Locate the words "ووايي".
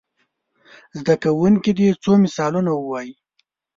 2.75-3.13